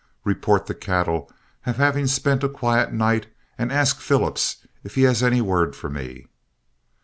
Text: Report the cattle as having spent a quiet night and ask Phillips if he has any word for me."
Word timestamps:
Report 0.23 0.65
the 0.65 0.73
cattle 0.73 1.31
as 1.63 1.75
having 1.75 2.07
spent 2.07 2.43
a 2.43 2.49
quiet 2.49 2.91
night 2.91 3.27
and 3.55 3.71
ask 3.71 3.99
Phillips 3.99 4.65
if 4.83 4.95
he 4.95 5.03
has 5.03 5.21
any 5.21 5.41
word 5.41 5.75
for 5.75 5.91
me." 5.91 6.25